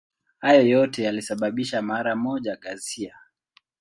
[0.39, 3.15] Hayo yote yalisababisha mara moja ghasia.